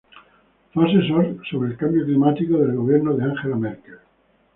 [0.73, 3.99] Fue asesor sobre el cambio climático del gobierno de Angela Merkel.